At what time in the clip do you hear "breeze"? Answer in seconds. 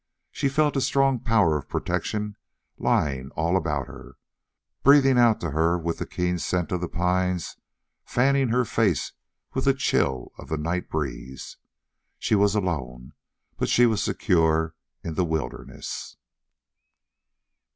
10.89-11.57